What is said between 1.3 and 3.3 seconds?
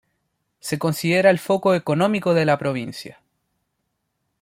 foco económico de la provincia.